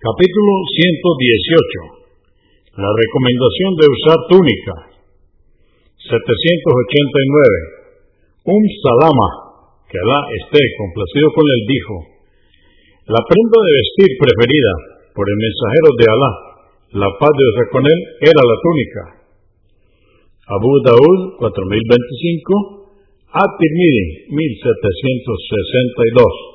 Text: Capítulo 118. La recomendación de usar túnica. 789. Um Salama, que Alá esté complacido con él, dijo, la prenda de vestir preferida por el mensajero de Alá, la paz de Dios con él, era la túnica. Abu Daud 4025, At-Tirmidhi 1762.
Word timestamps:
Capítulo 0.00 0.64
118. 0.64 2.72
La 2.72 2.88
recomendación 2.88 3.76
de 3.76 3.84
usar 3.84 4.16
túnica. 4.32 4.96
789. 6.08 8.48
Um 8.48 8.64
Salama, 8.80 9.28
que 9.84 10.00
Alá 10.00 10.24
esté 10.40 10.56
complacido 10.80 11.28
con 11.36 11.44
él, 11.44 11.60
dijo, 11.68 12.16
la 13.12 13.20
prenda 13.28 13.58
de 13.60 13.76
vestir 13.76 14.16
preferida 14.16 14.72
por 15.12 15.28
el 15.28 15.36
mensajero 15.36 15.92
de 15.92 16.08
Alá, 16.08 16.32
la 17.04 17.10
paz 17.20 17.36
de 17.36 17.44
Dios 17.44 17.68
con 17.68 17.84
él, 17.84 18.00
era 18.24 18.40
la 18.40 18.56
túnica. 18.56 19.20
Abu 20.48 20.80
Daud 20.80 21.44
4025, 21.44 22.88
At-Tirmidhi 23.36 24.32
1762. 24.32 26.49